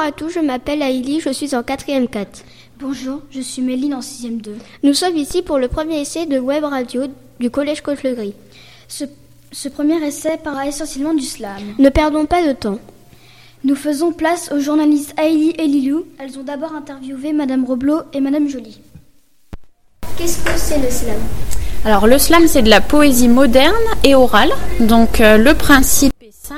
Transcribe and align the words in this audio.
à 0.00 0.12
tous, 0.12 0.30
je 0.30 0.40
m'appelle 0.40 0.82
Aïli, 0.82 1.20
je 1.20 1.30
suis 1.30 1.54
en 1.54 1.62
4ème 1.62 2.08
4. 2.08 2.44
Bonjour, 2.80 3.20
je 3.30 3.40
suis 3.40 3.62
Méline 3.62 3.94
en 3.94 4.00
6ème 4.00 4.40
2. 4.40 4.56
Nous 4.82 4.94
sommes 4.94 5.16
ici 5.16 5.42
pour 5.42 5.58
le 5.58 5.68
premier 5.68 6.00
essai 6.00 6.26
de 6.26 6.38
web 6.38 6.64
radio 6.64 7.02
du 7.38 7.50
Collège 7.50 7.80
Côte-le-Gris. 7.82 8.34
Ce, 8.88 9.04
ce 9.52 9.68
premier 9.68 9.96
essai 10.04 10.38
parlera 10.42 10.66
essentiellement 10.66 11.14
du 11.14 11.24
slam. 11.24 11.52
Ne 11.78 11.88
perdons 11.88 12.26
pas 12.26 12.46
de 12.46 12.52
temps. 12.52 12.78
Nous 13.62 13.76
faisons 13.76 14.12
place 14.12 14.50
aux 14.52 14.60
journalistes 14.60 15.14
Aïli 15.18 15.54
et 15.58 15.66
Lilou. 15.66 16.04
Elles 16.18 16.38
ont 16.38 16.44
d'abord 16.44 16.74
interviewé 16.74 17.32
Madame 17.32 17.64
Roblot 17.64 18.02
et 18.12 18.20
Madame 18.20 18.48
Joly. 18.48 18.80
Qu'est-ce 20.18 20.44
que 20.44 20.56
c'est 20.56 20.78
le 20.78 20.90
slam? 20.90 21.20
Alors 21.84 22.06
le 22.06 22.18
slam 22.18 22.46
c'est 22.48 22.62
de 22.62 22.70
la 22.70 22.80
poésie 22.80 23.28
moderne 23.28 23.74
et 24.04 24.14
orale. 24.14 24.52
Donc 24.80 25.20
euh, 25.20 25.36
le 25.36 25.54
principe 25.54 26.13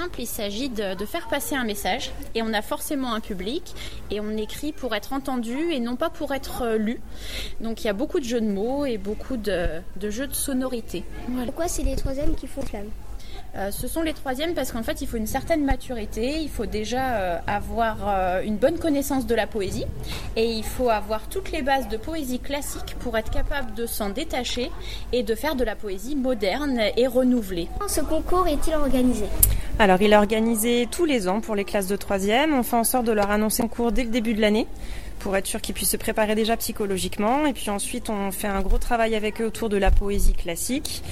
simple, 0.06 0.20
il 0.20 0.26
s'agit 0.26 0.68
de, 0.68 0.94
de 0.94 1.04
faire 1.04 1.26
passer 1.28 1.56
un 1.56 1.64
message 1.64 2.12
et 2.34 2.42
on 2.42 2.52
a 2.52 2.62
forcément 2.62 3.12
un 3.14 3.20
public 3.20 3.74
et 4.10 4.20
on 4.20 4.36
écrit 4.36 4.72
pour 4.72 4.94
être 4.94 5.12
entendu 5.12 5.72
et 5.72 5.80
non 5.80 5.96
pas 5.96 6.10
pour 6.10 6.32
être 6.32 6.62
euh, 6.62 6.76
lu. 6.78 7.00
Donc 7.60 7.82
il 7.82 7.88
y 7.88 7.90
a 7.90 7.92
beaucoup 7.92 8.20
de 8.20 8.24
jeux 8.24 8.40
de 8.40 8.46
mots 8.46 8.86
et 8.86 8.98
beaucoup 8.98 9.36
de, 9.36 9.80
de 9.96 10.10
jeux 10.10 10.26
de 10.28 10.34
sonorité. 10.34 11.02
Voilà. 11.28 11.46
Pourquoi 11.46 11.68
c'est 11.68 11.82
les 11.82 11.96
troisièmes 11.96 12.34
qui 12.36 12.46
font 12.46 12.62
slam 12.62 12.86
Euh, 13.56 13.70
ce 13.70 13.88
sont 13.88 14.02
les 14.02 14.12
troisièmes 14.12 14.54
parce 14.54 14.70
qu'en 14.72 14.82
fait 14.82 15.00
il 15.00 15.06
faut 15.08 15.16
une 15.16 15.26
certaine 15.26 15.64
maturité, 15.64 16.40
il 16.40 16.50
faut 16.50 16.66
déjà 16.66 17.04
euh, 17.16 17.38
avoir 17.46 17.96
euh, 18.02 18.42
une 18.42 18.58
bonne 18.58 18.78
connaissance 18.78 19.24
de 19.26 19.34
la 19.34 19.46
poésie 19.46 19.86
et 20.36 20.44
il 20.44 20.64
faut 20.64 20.90
avoir 20.90 21.22
toutes 21.28 21.50
les 21.52 21.62
bases 21.62 21.88
de 21.88 21.96
poésie 21.96 22.38
classique 22.38 22.96
pour 23.00 23.16
être 23.16 23.30
capable 23.30 23.72
de 23.74 23.86
s'en 23.86 24.10
détacher 24.10 24.70
et 25.12 25.22
de 25.22 25.34
faire 25.34 25.54
de 25.56 25.64
la 25.64 25.74
poésie 25.74 26.16
moderne 26.16 26.78
et 26.96 27.06
renouvelée. 27.06 27.68
Comment 27.78 27.88
ce 27.88 28.02
concours 28.02 28.46
est-il 28.46 28.74
organisé? 28.74 29.24
Alors, 29.78 30.00
il 30.00 30.10
est 30.12 30.16
organisé 30.16 30.88
tous 30.90 31.04
les 31.04 31.28
ans 31.28 31.40
pour 31.40 31.54
les 31.54 31.64
classes 31.64 31.86
de 31.86 31.96
troisième. 31.96 32.54
On 32.54 32.62
fait 32.62 32.76
en 32.76 32.84
sorte 32.84 33.04
de 33.04 33.12
leur 33.12 33.30
annoncer 33.30 33.62
un 33.62 33.68
cours 33.68 33.92
dès 33.92 34.04
le 34.04 34.10
début 34.10 34.32
de 34.32 34.40
l'année 34.40 34.66
pour 35.18 35.36
être 35.36 35.46
sûr 35.46 35.60
qu'ils 35.60 35.74
puissent 35.74 35.90
se 35.90 35.98
préparer 35.98 36.34
déjà 36.34 36.56
psychologiquement. 36.56 37.44
Et 37.44 37.52
puis 37.52 37.68
ensuite, 37.68 38.08
on 38.08 38.30
fait 38.30 38.46
un 38.46 38.62
gros 38.62 38.78
travail 38.78 39.14
avec 39.14 39.42
eux 39.42 39.46
autour 39.46 39.68
de 39.68 39.76
la 39.76 39.90
poésie 39.90 40.32
classique 40.32 41.02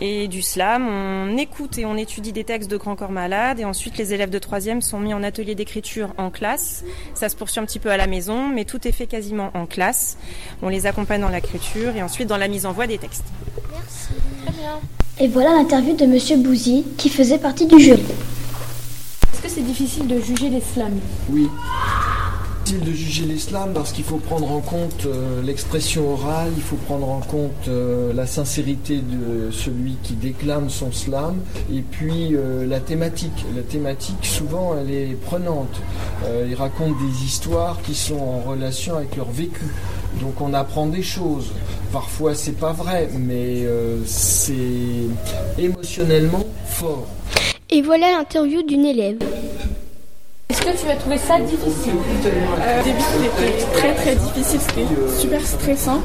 et 0.00 0.28
du 0.28 0.42
slam. 0.42 0.86
On 0.86 1.38
écoute 1.38 1.78
et 1.78 1.86
on 1.86 1.96
étudie 1.96 2.32
des 2.32 2.44
textes 2.44 2.70
de 2.70 2.76
Grand 2.76 2.94
Corps 2.94 3.10
Malade. 3.10 3.58
Et 3.58 3.64
ensuite, 3.64 3.96
les 3.96 4.12
élèves 4.12 4.30
de 4.30 4.38
troisième 4.38 4.82
sont 4.82 5.00
mis 5.00 5.14
en 5.14 5.22
atelier 5.22 5.54
d'écriture 5.54 6.12
en 6.18 6.28
classe. 6.28 6.84
Ça 7.14 7.30
se 7.30 7.36
poursuit 7.36 7.60
un 7.60 7.64
petit 7.64 7.78
peu 7.78 7.90
à 7.90 7.96
la 7.96 8.06
maison, 8.06 8.48
mais 8.48 8.66
tout 8.66 8.86
est 8.86 8.92
fait 8.92 9.06
quasiment 9.06 9.50
en 9.54 9.64
classe. 9.64 10.18
On 10.60 10.68
les 10.68 10.84
accompagne 10.84 11.22
dans 11.22 11.30
l'écriture 11.30 11.96
et 11.96 12.02
ensuite 12.02 12.28
dans 12.28 12.36
la 12.36 12.48
mise 12.48 12.66
en 12.66 12.72
voix 12.72 12.86
des 12.86 12.98
textes. 12.98 13.24
Et 15.22 15.28
voilà 15.28 15.52
l'interview 15.52 15.94
de 15.94 16.06
Monsieur 16.06 16.38
Bouzy 16.38 16.82
qui 16.96 17.10
faisait 17.10 17.38
partie 17.38 17.66
du 17.66 17.78
jury. 17.78 18.02
Difficile 19.70 20.08
de 20.08 20.20
juger 20.20 20.50
les 20.50 20.60
slams 20.60 20.98
Oui. 21.30 21.48
Difficile 22.64 22.84
de 22.84 22.92
juger 22.92 23.22
l'islam 23.24 23.70
parce 23.72 23.92
qu'il 23.92 24.02
faut 24.02 24.16
prendre 24.16 24.50
en 24.50 24.58
compte 24.58 25.06
euh, 25.06 25.40
l'expression 25.44 26.12
orale, 26.12 26.50
il 26.56 26.62
faut 26.62 26.74
prendre 26.74 27.08
en 27.08 27.20
compte 27.20 27.68
euh, 27.68 28.12
la 28.12 28.26
sincérité 28.26 28.96
de 28.96 29.52
celui 29.52 29.94
qui 30.02 30.14
déclame 30.14 30.70
son 30.70 30.90
slam 30.90 31.36
et 31.72 31.82
puis 31.82 32.34
euh, 32.34 32.66
la 32.66 32.80
thématique. 32.80 33.44
La 33.54 33.62
thématique, 33.62 34.26
souvent, 34.26 34.74
elle 34.76 34.90
est 34.90 35.14
prenante. 35.14 35.80
Ils 36.48 36.56
racontent 36.56 36.96
des 37.00 37.24
histoires 37.24 37.80
qui 37.82 37.94
sont 37.94 38.18
en 38.18 38.40
relation 38.40 38.96
avec 38.96 39.14
leur 39.14 39.30
vécu. 39.30 39.66
Donc 40.20 40.40
on 40.40 40.52
apprend 40.52 40.86
des 40.86 41.04
choses. 41.04 41.52
Parfois 41.92 42.34
c'est 42.34 42.58
pas 42.58 42.72
vrai, 42.72 43.08
mais 43.16 43.64
c'est 44.04 45.06
émotionnellement 45.58 46.44
fort. 46.66 47.06
Et 47.72 47.82
voilà 47.82 48.10
l'interview 48.10 48.64
d'une 48.64 48.84
élève. 48.84 49.18
Est-ce 50.48 50.60
que 50.60 50.76
tu 50.76 50.90
as 50.90 50.96
trouvé 50.96 51.18
ça 51.18 51.38
difficile 51.38 51.92
Au 51.94 52.84
début, 52.84 52.98
c'était 53.00 53.64
très 53.78 53.94
très 53.94 54.16
difficile, 54.16 54.58
c'était 54.60 55.20
super 55.20 55.46
stressant. 55.46 56.00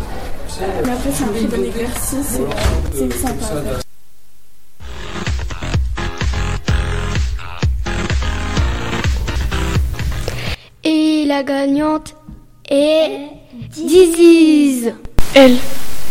Mais 0.59 0.91
après, 0.91 1.09
c'est 1.11 1.23
un 1.23 1.27
très 1.29 1.47
bon 1.47 1.63
exercice 1.65 2.35
et 2.35 3.09
c'est 3.09 3.13
sympa. 3.13 3.45
Et 10.83 11.25
la 11.25 11.41
gagnante 11.41 12.13
est 12.69 13.09
Diziz. 13.71 14.93
Elle, 15.33 15.57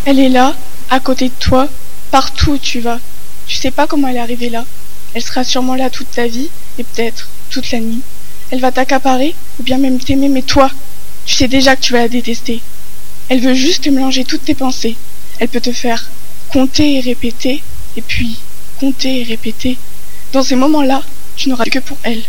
elle 0.04 0.18
est 0.18 0.28
là, 0.30 0.52
à 0.90 0.98
côté 0.98 1.28
de 1.28 1.34
toi, 1.38 1.68
partout 2.10 2.52
où 2.52 2.58
tu 2.58 2.80
vas. 2.80 2.98
Tu 3.46 3.54
sais 3.54 3.70
pas 3.70 3.86
comment 3.86 4.08
elle 4.08 4.16
est 4.16 4.20
arrivée 4.20 4.50
là. 4.50 4.64
Elle 5.14 5.22
sera 5.22 5.44
sûrement 5.44 5.76
là 5.76 5.90
toute 5.90 6.10
ta 6.10 6.26
vie, 6.26 6.48
et 6.78 6.84
peut-être 6.84 7.28
toute 7.50 7.70
la 7.70 7.80
nuit. 7.80 8.00
Elle 8.50 8.60
va 8.60 8.72
t'accaparer, 8.72 9.34
ou 9.58 9.62
bien 9.62 9.78
même 9.78 9.98
t'aimer, 9.98 10.28
mais 10.28 10.42
toi, 10.42 10.70
tu 11.24 11.34
sais 11.36 11.48
déjà 11.48 11.76
que 11.76 11.82
tu 11.82 11.92
vas 11.92 12.00
la 12.00 12.08
détester. 12.08 12.60
Elle 13.28 13.40
veut 13.40 13.54
juste 13.54 13.84
te 13.84 13.90
mélanger 13.90 14.24
toutes 14.24 14.44
tes 14.44 14.54
pensées. 14.54 14.96
Elle 15.38 15.48
peut 15.48 15.60
te 15.60 15.72
faire 15.72 16.10
compter 16.50 16.96
et 16.96 17.00
répéter, 17.00 17.62
et 17.96 18.02
puis 18.02 18.38
compter 18.80 19.20
et 19.20 19.24
répéter. 19.24 19.78
Dans 20.32 20.42
ces 20.42 20.56
moments-là, 20.56 21.02
tu 21.36 21.48
n'auras 21.48 21.64
que 21.64 21.78
pour 21.78 21.96
elle. 22.02 22.22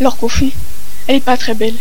Alors 0.00 0.16
qu'au 0.16 0.28
fond, 0.28 0.50
elle 1.06 1.16
est 1.16 1.20
pas 1.20 1.36
très 1.36 1.54
belle. 1.54 1.76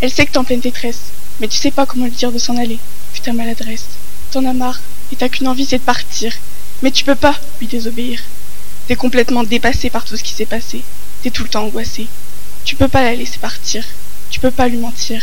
Elle 0.00 0.10
sait 0.10 0.26
que 0.26 0.32
t'es 0.32 0.38
en 0.38 0.44
pleine 0.44 0.60
détresse, 0.60 1.00
mais 1.40 1.48
tu 1.48 1.56
sais 1.56 1.70
pas 1.70 1.86
comment 1.86 2.04
lui 2.04 2.12
dire 2.12 2.30
de 2.30 2.38
s'en 2.38 2.56
aller, 2.56 2.78
vu 3.14 3.20
ta 3.20 3.32
maladresse. 3.32 3.86
T'en 4.32 4.44
as 4.44 4.52
marre, 4.52 4.80
et 5.12 5.16
t'as 5.16 5.28
qu'une 5.28 5.48
envie, 5.48 5.64
c'est 5.64 5.78
de 5.78 5.82
partir. 5.82 6.32
Mais 6.82 6.90
tu 6.90 7.04
peux 7.04 7.14
pas 7.14 7.34
lui 7.60 7.66
désobéir. 7.66 8.20
T'es 8.86 8.96
complètement 8.96 9.44
dépassé 9.44 9.88
par 9.88 10.04
tout 10.04 10.16
ce 10.16 10.22
qui 10.22 10.32
s'est 10.32 10.44
passé. 10.44 10.82
T'es 11.22 11.30
tout 11.30 11.42
le 11.42 11.48
temps 11.48 11.64
angoissé. 11.64 12.06
Tu 12.64 12.76
peux 12.76 12.88
pas 12.88 13.02
la 13.02 13.14
laisser 13.14 13.38
partir. 13.38 13.84
Tu 14.30 14.40
peux 14.40 14.50
pas 14.50 14.68
lui 14.68 14.76
mentir. 14.76 15.22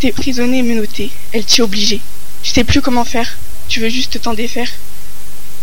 T'es 0.00 0.12
prisonnier 0.12 0.58
et 0.58 0.62
menotté. 0.62 1.10
Elle 1.32 1.44
t'y 1.44 1.60
est 1.60 1.64
obligée. 1.64 2.00
Tu 2.42 2.50
sais 2.50 2.64
plus 2.64 2.80
comment 2.80 3.04
faire. 3.04 3.36
Tu 3.68 3.80
veux 3.80 3.88
juste 3.88 4.20
t'en 4.20 4.34
défaire. 4.34 4.68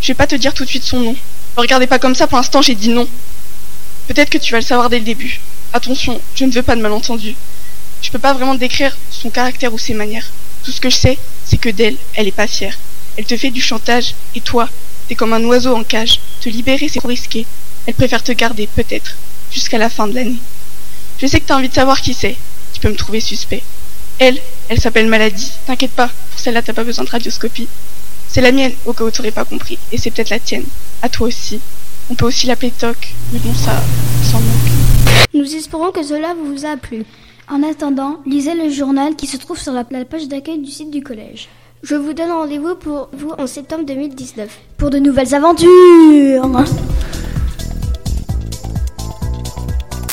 Je 0.02 0.08
vais 0.08 0.14
pas 0.14 0.28
te 0.28 0.36
dire 0.36 0.54
tout 0.54 0.64
de 0.64 0.70
suite 0.70 0.84
son 0.84 1.00
nom. 1.00 1.16
Ne 1.58 1.62
regardez 1.62 1.88
pas 1.88 2.00
comme 2.00 2.16
ça, 2.16 2.28
pour 2.28 2.38
l'instant 2.38 2.62
j'ai 2.62 2.76
dit 2.76 2.90
non. 2.90 3.08
Peut-être 4.08 4.30
que 4.30 4.38
tu 4.38 4.52
vas 4.52 4.60
le 4.60 4.66
savoir 4.66 4.90
dès 4.90 5.00
le 5.00 5.06
début. 5.06 5.42
Attention, 5.74 6.22
je 6.36 6.46
ne 6.46 6.52
veux 6.52 6.62
pas 6.62 6.76
de 6.76 6.82
malentendu. 6.82 7.36
Je 8.02 8.12
peux 8.12 8.20
pas 8.20 8.34
vraiment 8.34 8.56
décrire 8.56 8.96
son 9.12 9.30
caractère 9.30 9.74
ou 9.74 9.78
ses 9.78 9.94
manières. 9.94 10.30
Tout 10.64 10.72
ce 10.72 10.80
que 10.80 10.90
je 10.90 10.96
sais, 10.96 11.18
c'est 11.46 11.58
que 11.58 11.70
d'elle, 11.70 11.98
elle 12.16 12.28
est 12.28 12.32
pas 12.32 12.48
fière. 12.48 12.78
Elle 13.18 13.26
te 13.26 13.36
fait 13.36 13.52
du 13.52 13.62
chantage, 13.62 14.14
et 14.36 14.42
toi, 14.42 14.70
t'es 15.08 15.16
comme 15.16 15.34
un 15.34 15.44
oiseau 15.46 15.76
en 15.76 15.84
cage. 15.84 16.20
Te 16.42 16.50
libérer, 16.50 16.90
c'est 16.90 17.00
trop 17.00 17.08
risqué. 17.08 17.46
Elle 17.86 17.94
préfère 17.94 18.24
te 18.24 18.32
garder, 18.32 18.68
peut-être, 18.68 19.16
jusqu'à 19.52 19.78
la 19.78 19.90
fin 19.90 20.08
de 20.08 20.16
l'année. 20.16 20.40
Je 21.20 21.28
sais 21.28 21.40
que 21.40 21.46
t'as 21.46 21.58
envie 21.58 21.70
de 21.70 21.74
savoir 21.74 22.02
qui 22.02 22.14
c'est. 22.14 22.36
Tu 22.74 22.80
peux 22.80 22.90
me 22.90 22.96
trouver 22.96 23.20
suspect. 23.20 23.64
Elle, 24.20 24.40
elle 24.70 24.80
s'appelle 24.80 25.08
Maladie. 25.08 25.52
T'inquiète 25.66 25.92
pas, 25.92 26.08
pour 26.08 26.40
celle-là, 26.40 26.62
t'as 26.62 26.74
pas 26.74 26.84
besoin 26.84 27.06
de 27.06 27.10
radioscopie. 27.10 27.68
C'est 28.28 28.42
la 28.42 28.52
mienne, 28.52 28.74
au 28.86 28.94
cas 28.94 29.04
où 29.04 29.12
t'aurais 29.12 29.32
pas 29.32 29.46
compris. 29.46 29.78
Et 29.92 29.98
c'est 29.98 30.12
peut-être 30.12 30.30
la 30.30 30.40
tienne. 30.40 30.66
À 31.02 31.10
toi 31.10 31.28
aussi. 31.28 31.60
On 32.10 32.16
peut 32.16 32.26
aussi 32.26 32.48
l'appeler 32.48 32.72
Toc, 32.72 33.14
mais 33.34 33.40
bon, 33.40 33.54
ça, 33.54 33.82
s'en 34.32 34.40
moque. 34.40 34.72
Nous 35.34 35.56
espérons 35.56 35.92
que 35.92 36.04
cela 36.04 36.34
vous 36.34 36.66
a 36.66 36.78
plu. 36.78 37.04
En 37.50 37.64
attendant, 37.64 38.20
lisez 38.26 38.56
le 38.56 38.70
journal 38.70 39.16
qui 39.16 39.28
se 39.28 39.38
trouve 39.38 39.60
sur 39.60 39.74
la 39.74 39.84
page 39.84 40.28
d'accueil 40.28 40.60
du 40.60 40.72
site 40.72 40.92
du 40.92 41.02
collège. 41.02 41.48
Je 41.84 41.96
vous 41.96 42.14
donne 42.14 42.32
rendez-vous 42.32 42.76
pour 42.76 43.10
vous 43.14 43.32
en 43.38 43.46
septembre 43.46 43.86
2019. 43.86 44.50
Pour 44.78 44.90
de 44.90 44.98
nouvelles 44.98 45.36
aventures 45.36 46.44